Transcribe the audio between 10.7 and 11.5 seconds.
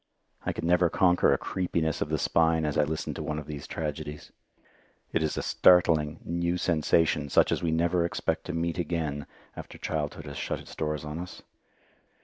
doors on us.